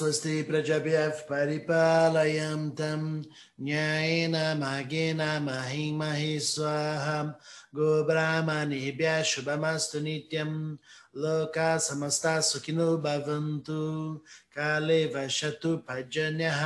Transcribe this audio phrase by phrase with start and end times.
[0.00, 3.00] स्वस्ति प्रजभ्यः परिपालयन्तं
[3.64, 7.22] न्यायेन मार्गेण महि महि स्वाहा
[7.76, 10.52] गोब्राह्मणेभ्यः शुभमस्तु नित्यं
[11.24, 13.82] लोका समस्ता सुखिनो भवन्तु
[14.56, 16.62] काले वशतु पर्जन्यः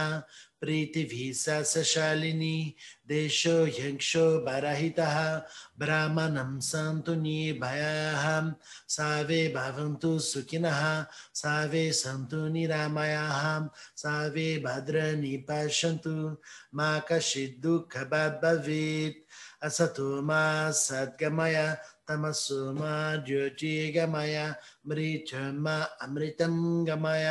[0.65, 2.75] प्रीतिभिः सशालिनी
[3.07, 5.41] देशो ह्यंक्षो बरहितः,
[5.79, 8.53] ब्राह्मणं सन्तु निर्भयाः
[8.87, 16.37] सावे भवन्तु सुखिनः, सावे सन्तु निरामयाः, सावे भद्राणि पश्यन्तु
[16.75, 19.21] मा कश्चित् दुःखभाग् भवेत्
[19.63, 24.55] असतो मा सद्गमय तमसो मा ज्योतिर्गमय
[24.87, 27.27] मृचमा अमृतं गमय।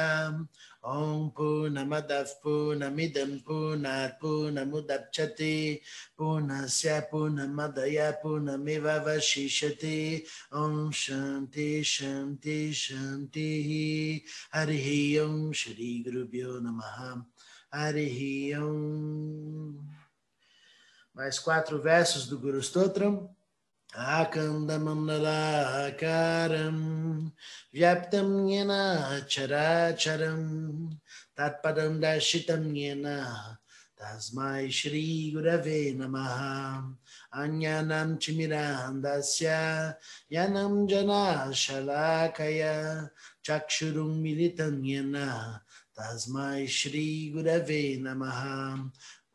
[0.93, 5.53] ॐ पूर्णमदः पूर्णमिदं पूर्णात् पूर्णमुदच्यते
[6.17, 9.97] पूर्णस्य पूर्णमदय पूर्णमिव वशिष्यते
[10.63, 13.69] ॐ शान्ति शान्ति शान्तिः
[14.57, 14.89] हरिः
[15.25, 16.99] ॐ श्रीगुरुभ्यो नमः
[17.79, 18.19] हरिः
[18.63, 19.89] ॐ
[21.15, 23.27] Mais quatro versos do Guru Stotram.
[23.94, 26.78] आकन्दमम्नदाकारं
[27.74, 28.70] व्याप्तं येन
[29.30, 30.42] चराचरं
[31.38, 33.06] तत्पदं दर्शितं येन
[34.00, 36.38] तस्मै श्रीगुरवे नमः
[37.42, 39.46] अन्यानां चिमिरान्दस्य
[40.34, 42.74] यनं जनाशलाकया
[43.46, 45.14] चक्षुरुं मिलितं येन
[45.98, 48.40] तस्मै श्रीगुरवे नमः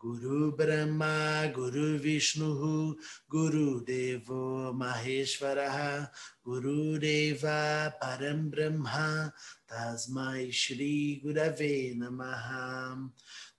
[0.02, 2.96] Guru Brahma, Guru Vishnu,
[3.30, 6.10] Guru Devo Maheshwaraha,
[6.44, 9.34] Guru Deva Param Brahma,
[9.70, 13.10] Tasmai Shri Gurave Namaha.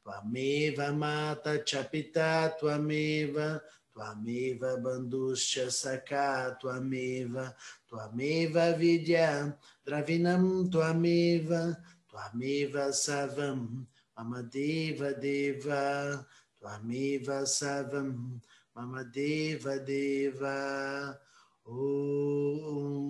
[0.03, 3.61] Tvameva Mata Chapita, Tvameva,
[3.95, 7.55] Tvameva Banduscha Saka, Tvameva,
[7.91, 9.55] Tvameva Vidya,
[9.87, 11.77] Dravinam Tvameva,
[12.11, 13.87] Tvameva Savam,
[14.21, 18.39] Mamadeva Deva, Tvameva Savam,
[18.75, 21.19] Mamadeva Deva,
[21.65, 23.01] Om.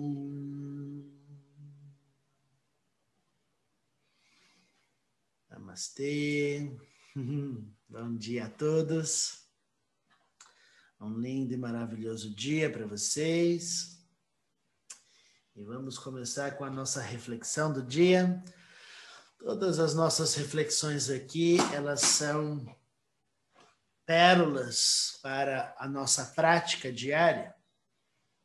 [5.49, 6.79] Namastê,
[7.89, 9.45] bom dia a todos,
[10.97, 14.01] um lindo e maravilhoso dia para vocês.
[15.57, 18.41] E vamos começar com a nossa reflexão do dia.
[19.43, 22.63] Todas as nossas reflexões aqui, elas são
[24.05, 27.55] pérolas para a nossa prática diária,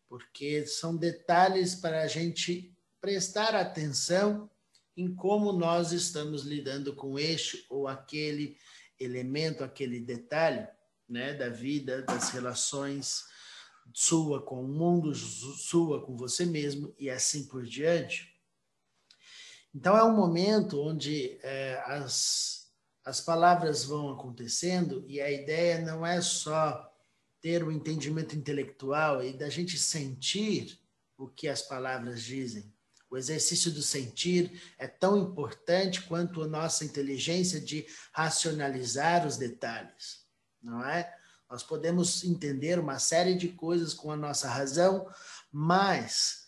[0.08, 4.50] porque são detalhes para a gente prestar atenção
[4.96, 8.56] em como nós estamos lidando com este ou aquele
[8.98, 10.66] elemento, aquele detalhe,
[11.06, 13.26] né, da vida, das relações
[13.92, 18.35] sua com o mundo, sua com você mesmo e assim por diante.
[19.76, 22.66] Então, é um momento onde é, as,
[23.04, 26.90] as palavras vão acontecendo e a ideia não é só
[27.42, 30.80] ter o um entendimento intelectual e da gente sentir
[31.18, 32.72] o que as palavras dizem.
[33.10, 40.24] O exercício do sentir é tão importante quanto a nossa inteligência de racionalizar os detalhes,
[40.62, 41.14] não é?
[41.50, 45.06] Nós podemos entender uma série de coisas com a nossa razão,
[45.52, 46.46] mas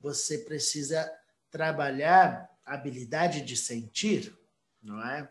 [0.00, 1.10] você precisa
[1.50, 4.36] trabalhar habilidade de sentir,
[4.82, 5.30] não é?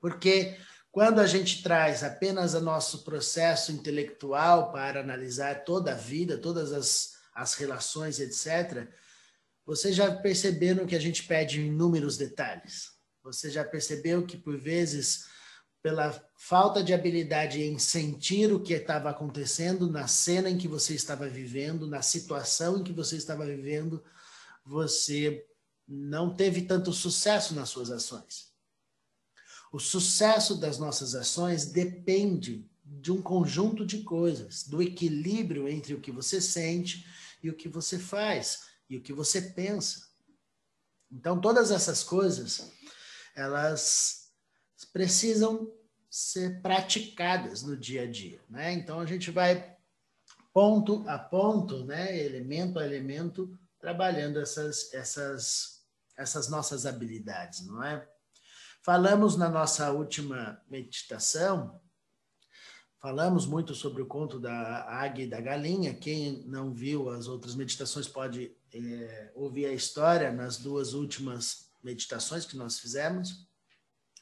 [0.00, 0.56] Porque
[0.90, 6.72] quando a gente traz apenas o nosso processo intelectual para analisar toda a vida, todas
[6.72, 8.88] as, as relações, etc.,
[9.64, 12.92] vocês já perceberam que a gente pede inúmeros detalhes.
[13.22, 15.26] Você já percebeu que, por vezes,
[15.82, 20.94] pela falta de habilidade em sentir o que estava acontecendo na cena em que você
[20.94, 24.02] estava vivendo, na situação em que você estava vivendo,
[24.64, 25.46] você
[25.88, 28.52] não teve tanto sucesso nas suas ações.
[29.72, 36.00] O sucesso das nossas ações depende de um conjunto de coisas, do equilíbrio entre o
[36.00, 37.06] que você sente
[37.42, 40.08] e o que você faz e o que você pensa.
[41.10, 42.70] Então, todas essas coisas,
[43.34, 44.30] elas
[44.92, 45.72] precisam
[46.10, 48.72] ser praticadas no dia a dia, né?
[48.72, 49.76] Então, a gente vai
[50.52, 55.77] ponto a ponto, né, elemento a elemento, trabalhando essas, essas,
[56.18, 58.06] essas nossas habilidades, não é?
[58.82, 61.80] Falamos na nossa última meditação
[63.00, 65.94] Falamos muito sobre o conto da águia e da galinha.
[65.94, 72.44] Quem não viu as outras meditações pode é, ouvir a história nas duas últimas meditações
[72.44, 73.46] que nós fizemos,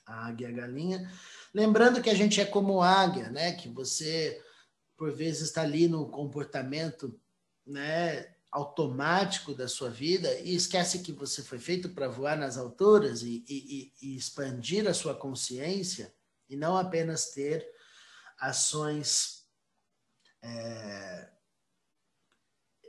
[0.04, 1.10] a águia e a galinha.
[1.54, 3.52] Lembrando que a gente é como águia, né?
[3.52, 4.42] Que você,
[4.94, 7.18] por vezes, está ali no comportamento,
[7.66, 8.35] né?
[8.56, 13.44] Automático da sua vida e esquece que você foi feito para voar nas alturas e,
[13.46, 16.14] e, e, expandir a sua consciência
[16.48, 17.68] e não apenas ter
[18.38, 19.46] ações
[20.40, 21.28] é,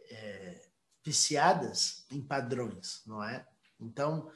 [0.09, 0.69] é,
[1.03, 3.45] viciadas em padrões, não é?
[3.77, 4.31] Então,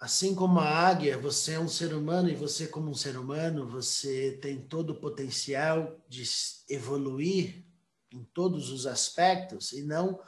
[0.00, 3.68] assim como a águia, você é um ser humano e você, como um ser humano,
[3.68, 6.24] você tem todo o potencial de
[6.68, 7.67] evoluir
[8.12, 10.20] em todos os aspectos e não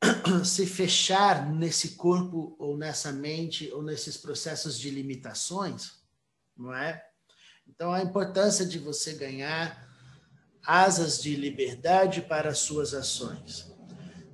[0.44, 5.92] se fechar nesse corpo ou nessa mente ou nesses processos de limitações,
[6.56, 7.04] não é?
[7.66, 9.86] Então, a importância de você ganhar
[10.64, 13.72] asas de liberdade para as suas ações.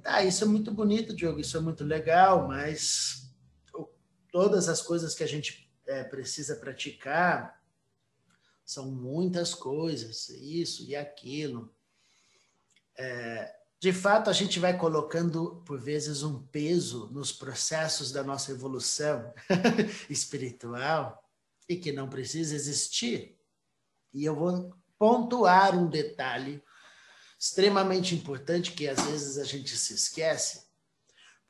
[0.02, 3.30] Tá, isso é muito bonito, Diogo, isso é muito legal, mas
[4.32, 7.62] todas as coisas que a gente é, precisa praticar
[8.64, 11.72] são muitas coisas, isso e aquilo.
[12.96, 18.52] É, de fato, a gente vai colocando, por vezes, um peso nos processos da nossa
[18.52, 19.32] evolução
[20.08, 21.28] espiritual
[21.68, 23.36] e que não precisa existir.
[24.12, 26.62] E eu vou pontuar um detalhe
[27.38, 30.72] extremamente importante que às vezes a gente se esquece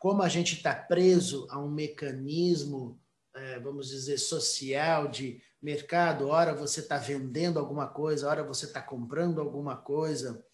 [0.03, 3.01] como a gente está preso a um mecanismo,
[3.33, 8.83] é, vamos dizer, social de mercado, ora você está vendendo alguma coisa, ora você está
[8.83, 10.45] comprando alguma coisa,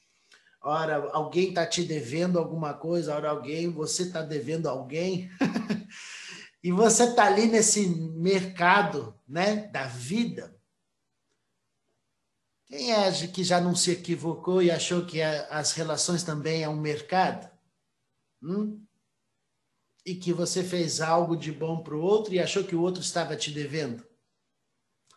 [0.60, 5.30] ora alguém está te devendo alguma coisa, ora alguém, você está devendo alguém.
[6.62, 10.56] e você está ali nesse mercado né, da vida.
[12.66, 16.76] Quem é que já não se equivocou e achou que as relações também é um
[16.76, 17.50] mercado?
[18.42, 18.86] Hum?
[20.08, 23.02] e que você fez algo de bom para o outro e achou que o outro
[23.02, 24.06] estava te devendo?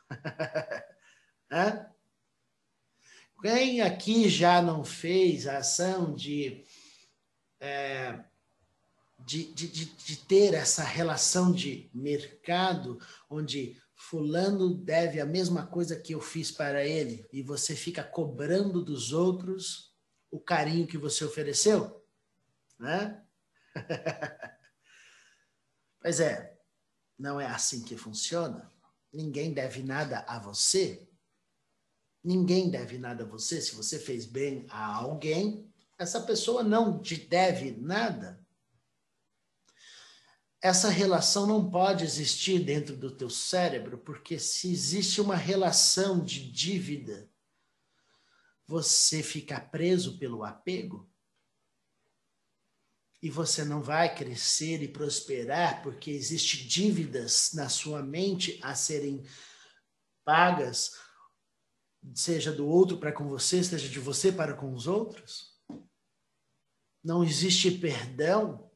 [3.42, 6.64] Quem aqui já não fez a ação de,
[7.60, 8.24] é,
[9.20, 13.00] de, de, de, de ter essa relação de mercado,
[13.30, 18.84] onde Fulano deve a mesma coisa que eu fiz para ele, e você fica cobrando
[18.84, 19.92] dos outros
[20.30, 22.06] o carinho que você ofereceu?
[22.80, 23.24] Né?
[26.04, 26.58] Pois é,
[27.16, 28.74] não é assim que funciona.
[29.14, 31.08] Ninguém deve nada a você.
[32.24, 33.60] Ninguém deve nada a você.
[33.62, 38.46] Se você fez bem a alguém, essa pessoa não te deve nada.
[40.62, 46.52] Essa relação não pode existir dentro do teu cérebro, porque se existe uma relação de
[46.52, 47.28] dívida,
[48.68, 51.12] você fica preso pelo apego
[53.22, 59.24] e você não vai crescer e prosperar porque existe dívidas na sua mente a serem
[60.24, 60.92] pagas,
[62.14, 65.60] seja do outro para com você, seja de você para com os outros.
[67.04, 68.70] Não existe perdão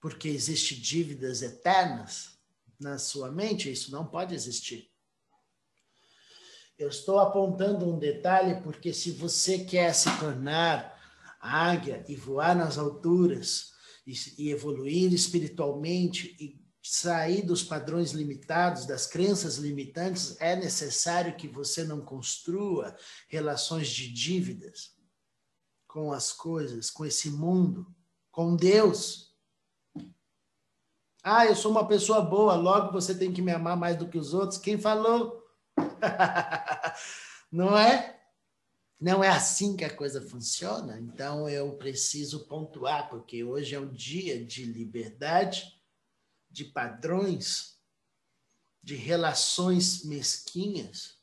[0.00, 2.38] porque existe dívidas eternas
[2.78, 4.90] na sua mente, isso não pode existir.
[6.78, 10.98] Eu estou apontando um detalhe porque se você quer se tornar
[11.38, 13.72] águia e voar nas alturas
[14.06, 16.59] e, e evoluir espiritualmente e
[16.90, 22.96] sair dos padrões limitados, das crenças limitantes, é necessário que você não construa
[23.28, 24.92] relações de dívidas
[25.86, 27.86] com as coisas, com esse mundo,
[28.32, 29.32] com Deus.
[31.22, 34.18] Ah, eu sou uma pessoa boa, logo você tem que me amar mais do que
[34.18, 34.58] os outros.
[34.58, 35.44] Quem falou?
[37.52, 38.20] Não é?
[39.00, 43.92] Não é assim que a coisa funciona, então eu preciso pontuar, porque hoje é um
[43.92, 45.79] dia de liberdade,
[46.50, 47.78] de padrões,
[48.82, 51.18] de relações mesquinhas.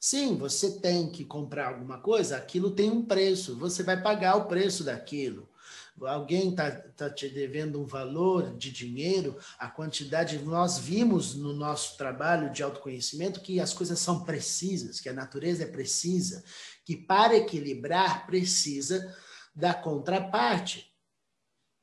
[0.00, 4.48] Sim, você tem que comprar alguma coisa, aquilo tem um preço, você vai pagar o
[4.48, 5.52] preço daquilo
[6.00, 10.38] alguém está tá te devendo um valor de dinheiro, a quantidade.
[10.38, 15.64] Nós vimos no nosso trabalho de autoconhecimento que as coisas são precisas, que a natureza
[15.64, 16.44] é precisa,
[16.84, 19.16] que para equilibrar precisa
[19.54, 20.90] da contraparte.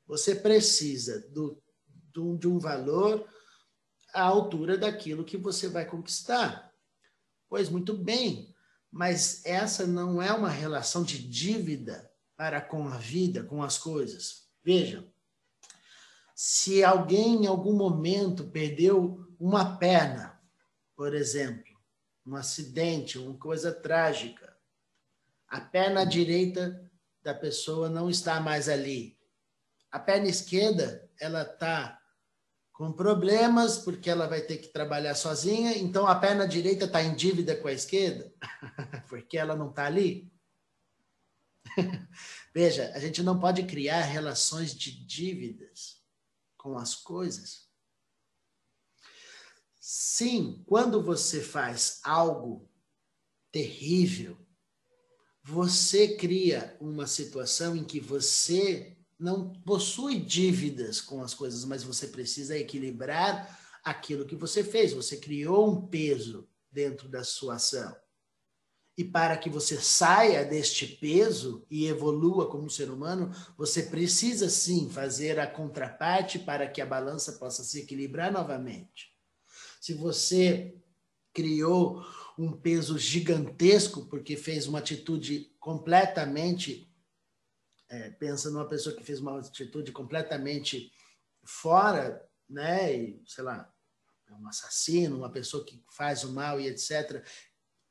[0.08, 1.62] Você precisa do,
[2.20, 3.28] do, de um valor
[4.14, 6.74] à altura daquilo que você vai conquistar.
[7.48, 8.54] Pois muito bem,
[8.92, 14.48] mas essa não é uma relação de dívida para com a vida, com as coisas.
[14.64, 15.06] Vejam,
[16.36, 20.40] se alguém em algum momento perdeu uma perna,
[20.96, 21.78] por exemplo,
[22.26, 24.56] um acidente, uma coisa trágica,
[25.48, 26.90] a perna direita
[27.24, 29.18] da pessoa não está mais ali.
[29.92, 31.99] A perna esquerda, ela está
[32.80, 37.14] com problemas porque ela vai ter que trabalhar sozinha, então a perna direita está em
[37.14, 38.34] dívida com a esquerda,
[39.10, 40.32] porque ela não está ali.
[42.56, 46.02] Veja, a gente não pode criar relações de dívidas
[46.56, 47.68] com as coisas.
[49.78, 52.72] Sim, quando você faz algo
[53.52, 54.38] terrível,
[55.44, 62.08] você cria uma situação em que você não possui dívidas com as coisas, mas você
[62.08, 64.94] precisa equilibrar aquilo que você fez.
[64.94, 67.94] Você criou um peso dentro da sua ação.
[68.98, 74.90] E para que você saia deste peso e evolua como ser humano, você precisa sim
[74.90, 79.16] fazer a contraparte para que a balança possa se equilibrar novamente.
[79.80, 80.76] Se você
[81.34, 82.04] criou
[82.38, 86.89] um peso gigantesco porque fez uma atitude completamente
[87.90, 90.92] é, pensa numa pessoa que fez uma atitude completamente
[91.44, 93.72] fora, né, e, sei lá,
[94.28, 97.26] é um assassino, uma pessoa que faz o mal e etc.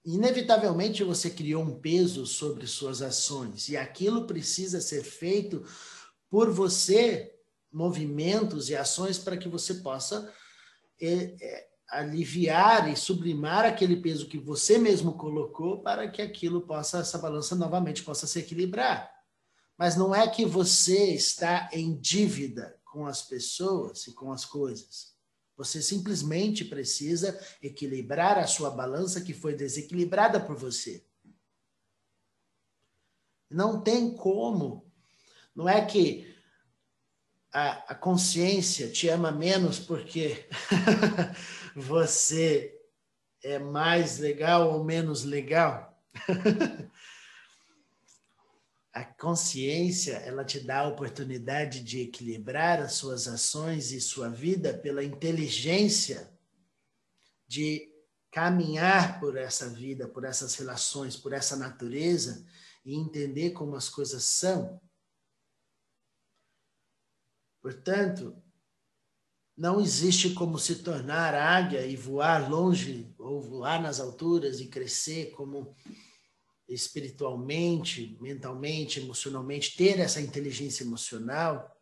[0.05, 5.65] Inevitavelmente você criou um peso sobre suas ações e aquilo precisa ser feito
[6.31, 7.35] por você,
[7.73, 10.33] movimentos e ações para que você possa
[11.01, 17.01] é, é, aliviar e sublimar aquele peso que você mesmo colocou para que aquilo possa,
[17.01, 19.18] essa balança novamente possa se equilibrar.
[19.79, 25.17] Mas não é que você está em dívida com as pessoas e com as coisas.
[25.57, 31.05] Você simplesmente precisa equilibrar a sua balança que foi desequilibrada por você.
[33.49, 34.93] Não tem como.
[35.55, 36.37] Não é que
[37.53, 40.49] a, a consciência te ama menos porque
[41.75, 42.77] você
[43.43, 45.97] é mais legal ou menos legal.
[48.99, 54.77] a consciência ela te dá a oportunidade de equilibrar as suas ações e sua vida
[54.77, 56.29] pela inteligência
[57.47, 57.89] de
[58.33, 62.45] caminhar por essa vida, por essas relações, por essa natureza
[62.85, 64.81] e entender como as coisas são.
[67.63, 68.37] Portanto,
[69.57, 75.31] não existe como se tornar águia e voar longe ou voar nas alturas e crescer
[75.31, 75.73] como
[76.69, 81.75] espiritualmente, mentalmente, emocionalmente, ter essa inteligência emocional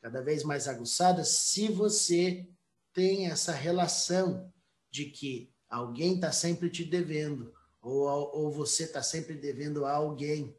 [0.00, 2.48] cada vez mais aguçada, se você
[2.92, 4.52] tem essa relação
[4.90, 10.56] de que alguém está sempre te devendo, ou, ou você está sempre devendo a alguém.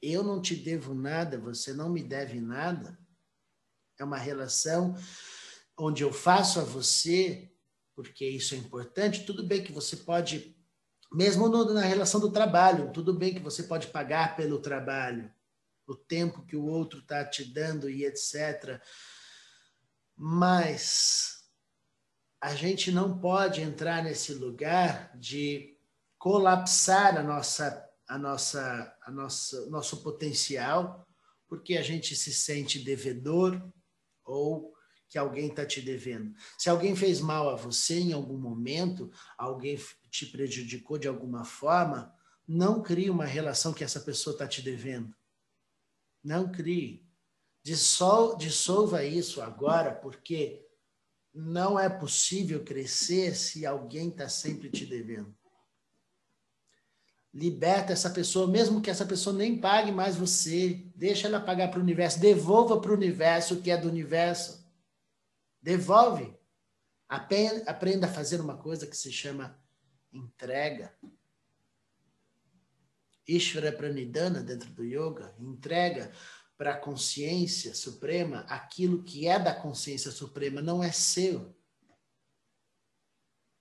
[0.00, 2.98] Eu não te devo nada, você não me deve nada.
[3.98, 4.96] É uma relação
[5.78, 7.52] onde eu faço a você,
[7.94, 9.24] porque isso é importante.
[9.24, 10.56] Tudo bem que você pode
[11.14, 15.32] mesmo no, na relação do trabalho, tudo bem que você pode pagar pelo trabalho,
[15.86, 18.80] o tempo que o outro está te dando e etc.
[20.16, 21.42] Mas
[22.40, 25.76] a gente não pode entrar nesse lugar de
[26.18, 31.06] colapsar a nossa, a nossa, a nossa, nosso potencial,
[31.48, 33.62] porque a gente se sente devedor
[34.24, 34.72] ou
[35.12, 36.34] que alguém está te devendo.
[36.56, 39.78] Se alguém fez mal a você em algum momento, alguém
[40.10, 42.16] te prejudicou de alguma forma,
[42.48, 45.14] não crie uma relação que essa pessoa está te devendo.
[46.24, 47.06] Não crie.
[47.62, 50.66] Dissol, dissolva isso agora, porque
[51.34, 55.36] não é possível crescer se alguém está sempre te devendo.
[57.34, 60.86] Liberta essa pessoa, mesmo que essa pessoa nem pague mais você.
[60.96, 62.18] Deixa ela pagar para o universo.
[62.18, 64.61] Devolva para o universo o que é do universo.
[65.62, 66.36] Devolve.
[67.08, 69.56] Aprenda a fazer uma coisa que se chama
[70.12, 70.92] entrega.
[73.28, 76.10] Ishvara Pranidhana, dentro do yoga, entrega
[76.56, 81.54] para a consciência suprema aquilo que é da consciência suprema, não é seu.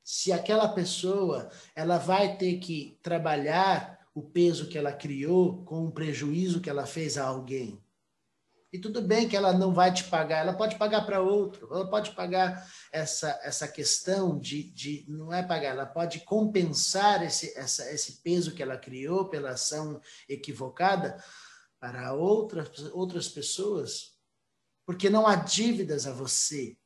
[0.03, 5.91] Se aquela pessoa ela vai ter que trabalhar o peso que ela criou com o
[5.91, 7.81] prejuízo que ela fez a alguém,
[8.73, 11.89] e tudo bem que ela não vai te pagar, ela pode pagar para outro, ela
[11.89, 15.05] pode pagar essa, essa questão de, de.
[15.09, 19.99] Não é pagar, ela pode compensar esse, essa, esse peso que ela criou pela ação
[20.27, 21.21] equivocada
[21.81, 24.17] para outras, outras pessoas,
[24.85, 26.77] porque não há dívidas a você.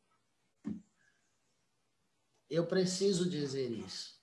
[2.49, 4.15] Eu preciso dizer isso.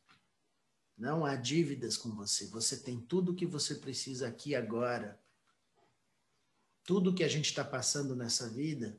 [0.99, 2.47] Não há dívidas com você.
[2.49, 5.22] Você tem tudo o que você precisa aqui agora
[6.85, 8.99] tudo que a gente está passando nessa vida,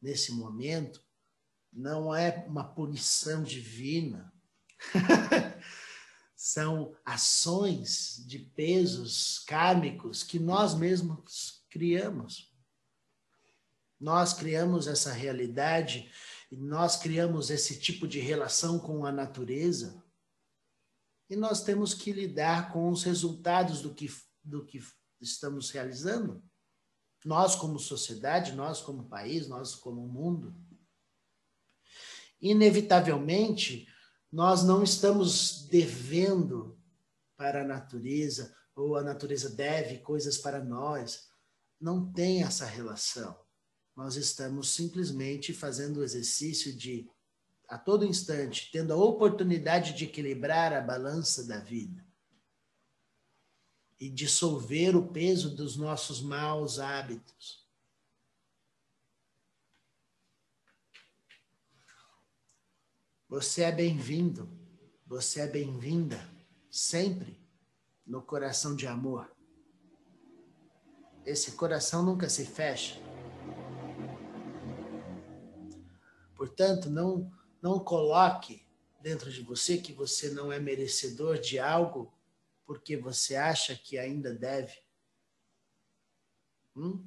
[0.00, 1.04] nesse momento,
[1.72, 4.32] não é uma punição divina.
[6.36, 12.52] São ações de pesos kármicos que nós mesmos criamos.
[13.98, 16.10] Nós criamos essa realidade
[16.50, 20.02] e nós criamos esse tipo de relação com a natureza.
[21.30, 24.08] E nós temos que lidar com os resultados do que
[24.44, 24.82] do que
[25.20, 26.42] estamos realizando?
[27.24, 30.54] Nós, como sociedade, nós, como país, nós, como mundo.
[32.40, 33.86] Inevitavelmente,
[34.30, 36.78] nós não estamos devendo
[37.36, 41.28] para a natureza, ou a natureza deve coisas para nós.
[41.80, 43.38] Não tem essa relação.
[43.94, 47.08] Nós estamos simplesmente fazendo o exercício de,
[47.68, 52.04] a todo instante, tendo a oportunidade de equilibrar a balança da vida
[54.02, 57.64] e dissolver o peso dos nossos maus hábitos.
[63.28, 64.50] Você é bem-vindo,
[65.06, 66.20] você é bem-vinda,
[66.68, 67.40] sempre
[68.04, 69.30] no coração de amor.
[71.24, 73.00] Esse coração nunca se fecha.
[76.34, 77.32] Portanto, não,
[77.62, 78.66] não coloque
[79.00, 82.12] dentro de você que você não é merecedor de algo
[82.72, 84.72] porque você acha que ainda deve?
[86.74, 87.06] Hum?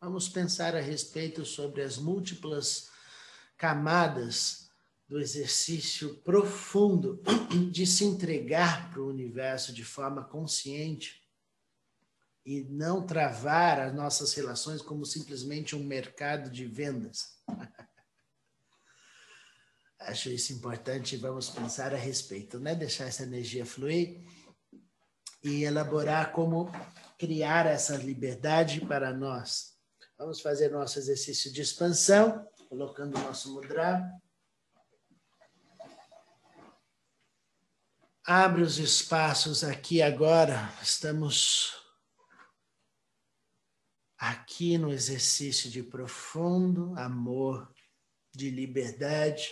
[0.00, 2.88] Vamos pensar a respeito sobre as múltiplas
[3.58, 4.70] camadas
[5.06, 7.22] do exercício profundo
[7.70, 11.28] de se entregar para o universo de forma consciente
[12.46, 17.38] e não travar as nossas relações como simplesmente um mercado de vendas.
[20.00, 22.74] Acho isso importante e vamos pensar a respeito, né?
[22.74, 24.39] Deixar essa energia fluir
[25.42, 26.70] e elaborar como
[27.18, 29.76] criar essa liberdade para nós.
[30.18, 34.06] Vamos fazer nosso exercício de expansão, colocando o nosso mudra.
[38.24, 40.72] Abre os espaços aqui agora.
[40.82, 41.74] Estamos
[44.18, 47.72] aqui no exercício de profundo amor,
[48.30, 49.50] de liberdade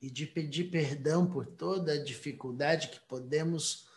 [0.00, 3.89] e de pedir perdão por toda a dificuldade que podemos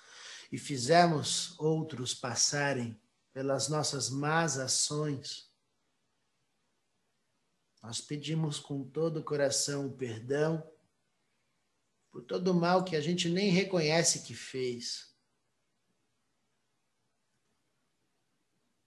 [0.54, 3.02] e fizemos outros passarem
[3.34, 5.52] pelas nossas más ações,
[7.82, 10.64] nós pedimos com todo o coração o perdão
[12.12, 15.12] por todo o mal que a gente nem reconhece que fez.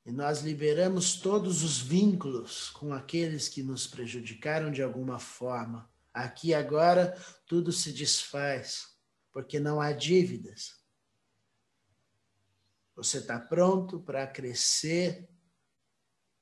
[0.04, 5.92] E nós liberamos todos os vínculos com aqueles que nos prejudicaram de alguma forma.
[6.14, 8.96] Aqui agora tudo se desfaz,
[9.32, 10.75] porque não há dívidas.
[12.96, 15.28] Você está pronto para crescer,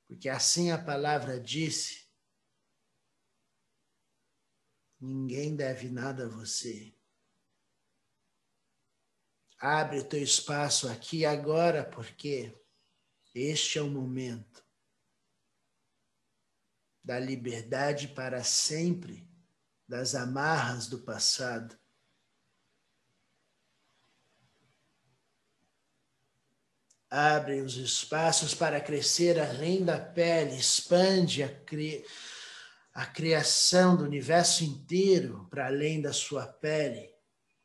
[0.07, 2.09] porque assim a palavra disse:
[5.01, 6.97] ninguém deve nada a você.
[9.59, 12.57] Abre o teu espaço aqui agora, porque
[13.35, 14.64] este é o momento
[17.03, 19.29] da liberdade para sempre
[19.88, 21.77] das amarras do passado.
[27.14, 32.05] Abre os espaços para crescer além da pele, expande a, cri
[32.92, 37.14] a criação do universo inteiro para além da sua pele,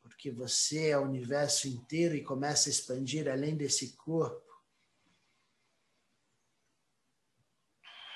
[0.02, 4.48] porque você é o universo inteiro e começa a expandir além desse corpo.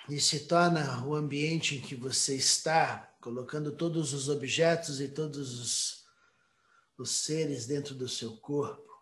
[0.09, 5.59] E se torna o ambiente em que você está, colocando todos os objetos e todos
[5.59, 6.05] os,
[6.97, 8.94] os seres dentro do seu corpo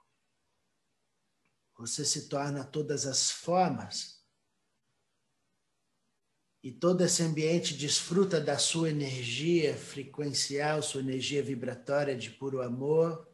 [1.76, 4.22] você se torna todas as formas.
[6.62, 13.28] E todo esse ambiente desfruta da sua energia frequencial, sua energia vibratória de puro amor,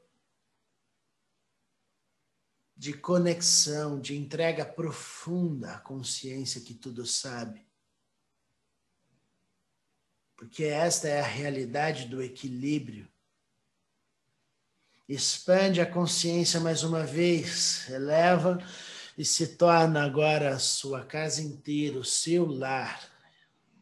[2.74, 7.66] de conexão, de entrega profunda à consciência que tudo sabe.
[10.36, 13.12] Porque esta é a realidade do equilíbrio
[15.08, 18.58] expande a consciência mais uma vez, eleva
[19.16, 23.10] e se torna agora a sua casa inteira, o seu lar.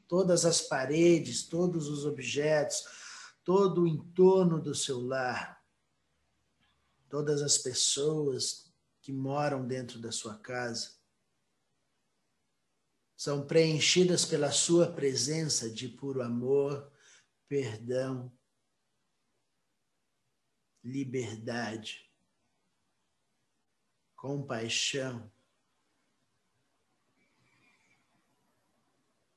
[0.07, 2.85] Todas as paredes, todos os objetos,
[3.43, 5.61] todo o entorno do seu lar,
[7.09, 10.97] todas as pessoas que moram dentro da sua casa
[13.17, 16.93] são preenchidas pela sua presença de puro amor,
[17.49, 18.31] perdão,
[20.87, 22.09] liberdade,
[24.15, 25.31] compaixão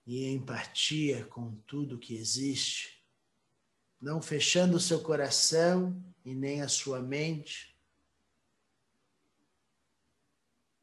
[0.06, 3.04] e empatia com tudo que existe,
[4.00, 7.76] não fechando o seu coração e nem a sua mente,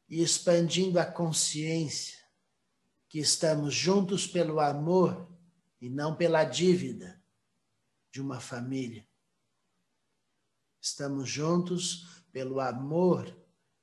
[0.09, 2.19] e expandindo a consciência
[3.07, 5.29] que estamos juntos pelo amor
[5.79, 7.21] e não pela dívida
[8.11, 9.07] de uma família.
[10.87, 13.35] Estamos juntos pelo amor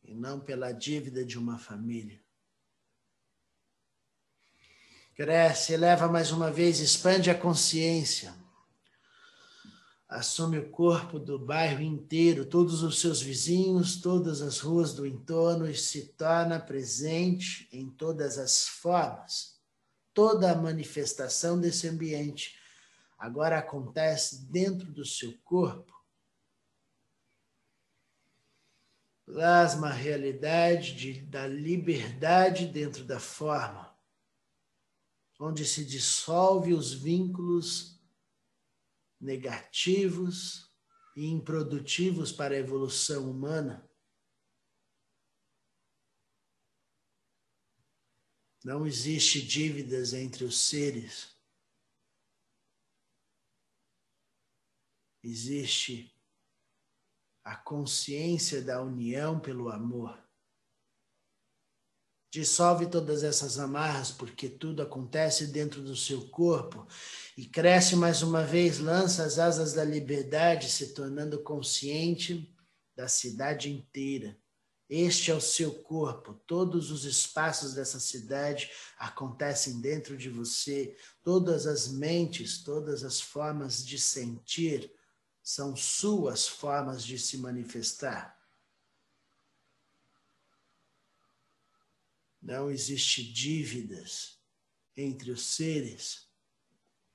[0.02, 2.18] e não pela dívida de uma família.
[5.14, 8.34] Cresce, eleva mais uma vez, expande a consciência.
[10.08, 15.68] Assume o corpo do bairro inteiro, todos os seus vizinhos, todas as ruas do entorno
[15.68, 19.60] e se torna presente em todas as formas.
[20.14, 22.56] Toda a manifestação desse ambiente
[23.18, 25.93] agora acontece dentro do seu corpo
[29.26, 33.96] plasma a realidade de, da liberdade dentro da forma,
[35.40, 38.00] onde se dissolve os vínculos
[39.20, 40.70] negativos
[41.16, 43.88] e improdutivos para a evolução humana.
[48.62, 51.34] Não existe dívidas entre os seres.
[55.22, 56.13] Existe
[57.44, 60.18] a consciência da união pelo amor.
[62.32, 66.84] Dissolve todas essas amarras, porque tudo acontece dentro do seu corpo
[67.36, 72.52] e cresce mais uma vez, lança as asas da liberdade, se tornando consciente
[72.96, 74.36] da cidade inteira.
[74.88, 81.66] Este é o seu corpo, todos os espaços dessa cidade acontecem dentro de você, todas
[81.66, 84.93] as mentes, todas as formas de sentir
[85.44, 88.42] são suas formas de se manifestar.
[92.40, 94.42] Não existe dívidas
[94.96, 96.30] entre os seres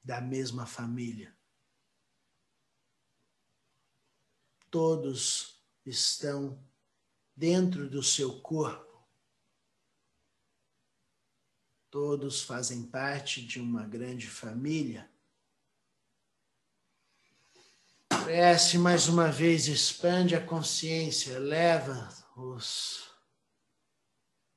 [0.03, 1.35] da mesma família.
[4.69, 6.63] Todos estão
[7.35, 9.09] dentro do seu corpo.
[11.89, 15.08] Todos fazem parte de uma grande família
[18.23, 23.09] Cresce mais uma vez, expande a consciência, eleva os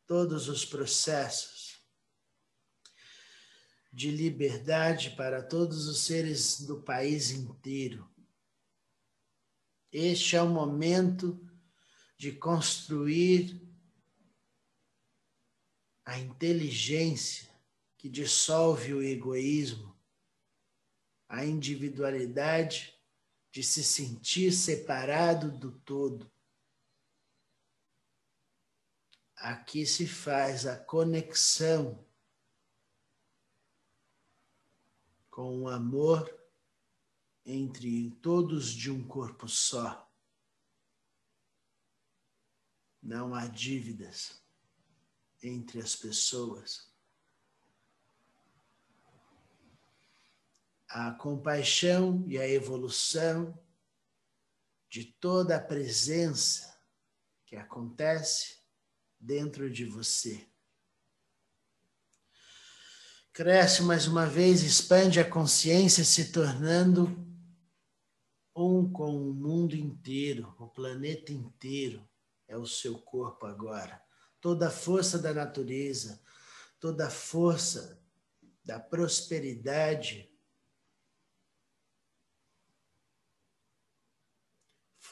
[0.07, 1.81] todos os processos
[3.92, 8.11] de liberdade para todos os seres do país inteiro.
[9.90, 11.40] Este é o momento
[12.18, 13.61] de construir
[16.05, 17.48] a inteligência
[17.96, 19.96] que dissolve o egoísmo,
[21.29, 22.92] a individualidade
[23.53, 26.33] de se sentir separado do todo.
[29.37, 32.07] Aqui se faz a conexão
[35.31, 36.33] com o amor
[37.45, 40.11] entre todos de um corpo só.
[43.03, 44.43] Não há dívidas
[45.43, 46.91] entre as pessoas.
[50.92, 53.59] A compaixão e a evolução
[54.90, 56.78] de toda a presença
[57.46, 58.59] que acontece
[59.18, 60.46] dentro de você.
[63.33, 67.09] Cresce mais uma vez, expande a consciência, se tornando
[68.55, 72.07] um com o mundo inteiro, o planeta inteiro
[72.46, 73.98] é o seu corpo agora.
[74.42, 76.22] Toda a força da natureza,
[76.78, 77.98] toda a força
[78.62, 80.32] da prosperidade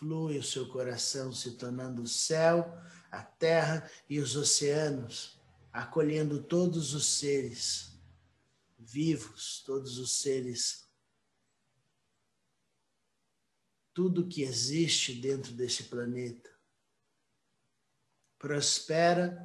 [0.01, 2.75] flui o seu coração, se tornando o céu,
[3.11, 5.39] a terra e os oceanos,
[5.71, 8.01] acolhendo todos os seres
[8.79, 10.91] vivos, todos os seres,
[13.93, 16.51] tudo que existe dentro deste planeta.
[18.39, 19.39] Prospera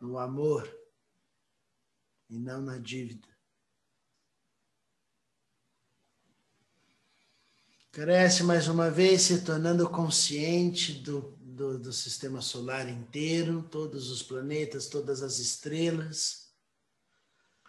[0.00, 0.72] no amor
[2.30, 3.31] e não na dívida.
[7.92, 14.22] Cresce mais uma vez, se tornando consciente do, do, do, sistema solar inteiro, todos os
[14.22, 16.54] planetas, todas as estrelas,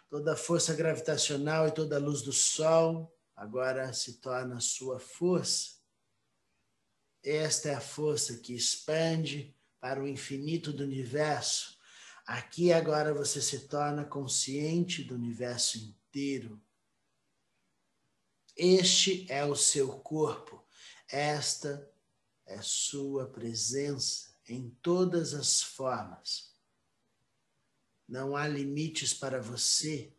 [0.08, 5.72] toda a força gravitacional e toda a luz do Sol agora se torna sua força.
[7.22, 11.76] Esta é a força que expande para o infinito do universo.
[12.26, 16.63] Aqui agora você se torna consciente do universo inteiro
[18.56, 20.64] este é o seu corpo,
[21.08, 21.90] esta
[22.46, 26.54] é sua presença em todas as formas.
[28.06, 30.12] Não há limites para você,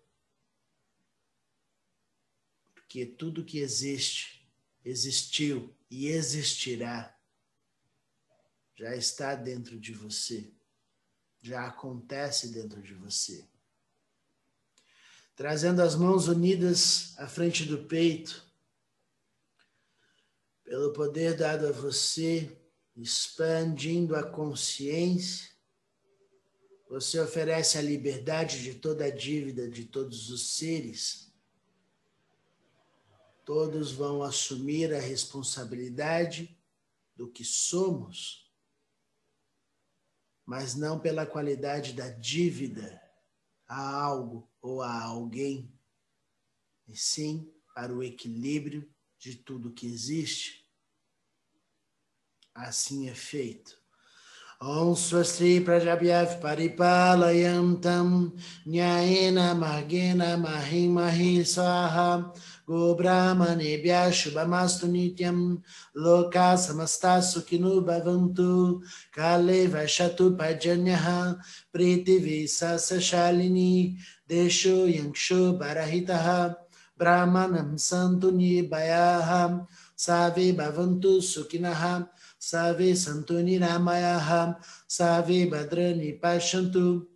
[2.74, 4.50] porque tudo que existe,
[4.84, 7.18] existiu e existirá,
[8.76, 10.52] já está dentro de você,
[11.42, 13.48] já acontece dentro de você
[15.36, 18.44] trazendo as mãos unidas à frente do peito,
[20.64, 22.58] pelo poder dado a você,
[22.96, 25.50] expandindo a consciência,
[26.90, 31.34] você oferece a liberdade de toda a dívida de todos os seres.
[33.44, 36.58] Todos vão assumir a responsabilidade
[37.16, 38.50] do que somos,
[40.46, 43.05] mas não pela qualidade da dívida
[43.68, 45.74] a algo ou a alguém,
[46.88, 50.66] e sim para o equilíbrio de tudo que existe.
[52.54, 53.85] Assim é feito.
[54.64, 58.10] ॐ स्वस्त्रीप्रजभ्यः परिपालयं तं
[58.68, 62.16] न्यायेन मार्गेण महि महि स्वाहा
[62.70, 65.40] गोब्राह्मणेभ्यः शुभमास्तु नित्यं
[66.04, 68.50] लोका समस्ता सुखिनो भवन्तु
[69.18, 71.08] काले वशतु पर्जन्यः
[71.74, 73.76] प्रीतिवी सशालिनी
[74.30, 76.28] देशो यंक्षो बरहितः
[77.00, 79.32] ब्राह्मणं सन्तु निर्भयाः
[80.06, 81.84] सर्वे भवन्तु सुखिनः
[82.46, 84.56] Savi Santuni ramaya ham,
[84.88, 87.08] Savi Badrani Pashantu,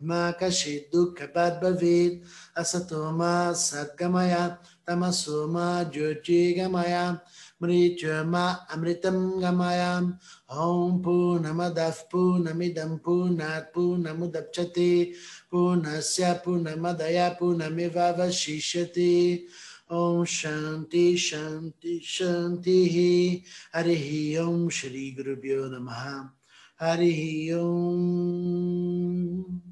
[0.00, 2.22] Makashi Dukha Badbavid,
[2.56, 7.20] Asatoma Sadgamaya, Tamasoma Jyoti Gamaya,
[7.60, 10.16] Mrityama Amritam Gamayam,
[10.48, 15.12] Om Purnamadav Purnamidam Purnat Purnamudapchati,
[15.52, 19.40] Purnasya Purnamadaya Purnamivava Shishati,
[19.90, 26.30] Om Shanti Shanti Shanti Hari Om Shri Guru Bhyo Namaha
[26.78, 29.62] Hari Om.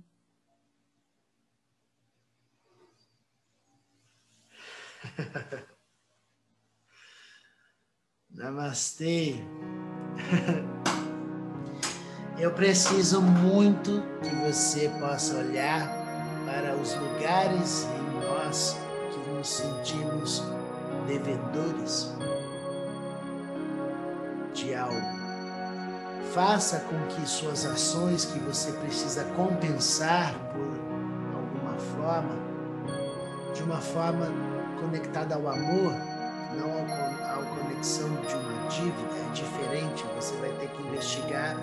[8.35, 9.35] Namastê.
[12.38, 15.88] Eu preciso muito que você possa olhar
[16.44, 18.76] para os lugares em nós
[19.46, 20.42] nos sentimos
[21.06, 22.12] devedores
[24.52, 25.00] de algo.
[26.35, 30.66] Faça com que suas ações que você precisa compensar por
[31.37, 32.35] alguma forma,
[33.54, 34.26] de uma forma
[34.80, 35.92] conectada ao amor,
[36.56, 36.72] não
[37.24, 40.04] à conexão de uma dívida, é diferente.
[40.16, 41.56] Você vai ter que investigar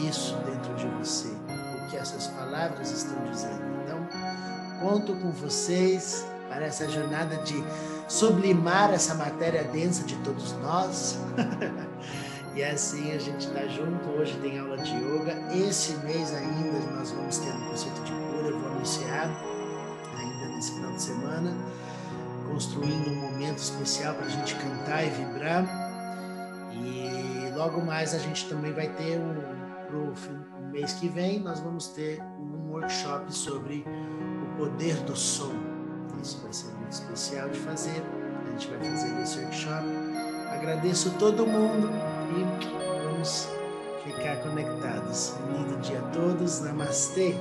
[0.00, 3.62] isso dentro de você, o que essas palavras estão dizendo.
[3.84, 4.08] Então,
[4.80, 6.26] conto com vocês
[6.58, 7.64] para essa jornada de
[8.08, 11.16] sublimar essa matéria densa de todos nós.
[12.52, 14.08] e assim a gente está junto.
[14.08, 15.34] Hoje tem aula de yoga.
[15.54, 18.48] Esse mês ainda nós vamos ter um conceito de cura.
[18.48, 19.30] Eu vou anunciar
[20.18, 21.56] ainda nesse final de semana
[22.48, 25.64] construindo um momento especial para a gente cantar e vibrar.
[26.72, 30.12] E logo mais a gente também vai ter um, pro
[30.72, 33.84] mês que vem nós vamos ter um workshop sobre
[34.42, 35.67] o poder do som.
[36.22, 38.02] Isso vai ser muito especial de fazer.
[38.46, 39.86] A gente vai fazer esse workshop.
[40.50, 41.90] Agradeço todo mundo
[42.36, 43.48] e vamos
[44.04, 45.34] ficar conectados.
[45.52, 46.60] Lindo dia a todos.
[46.60, 47.34] Namastê.